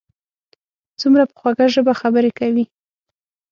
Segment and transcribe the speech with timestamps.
[0.99, 2.65] څومره په خوږه ژبه خبرې کوي.